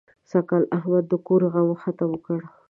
[0.29, 2.39] سږکال احمد د کور غم ختم کړ.